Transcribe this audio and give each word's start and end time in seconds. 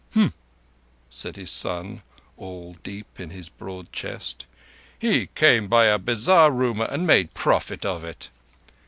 "Hm!" 0.15 0.33
said 1.11 1.35
his 1.35 1.51
son, 1.51 2.01
all 2.35 2.73
deep 2.81 3.19
in 3.19 3.29
his 3.29 3.49
broad 3.49 3.91
chest. 3.93 4.47
"He 4.97 5.27
came 5.35 5.67
by 5.67 5.85
a 5.85 5.99
bazar 5.99 6.49
rumour 6.49 6.85
and 6.85 7.05
made 7.05 7.35
profit 7.35 7.85
of 7.85 8.03
it." 8.03 8.31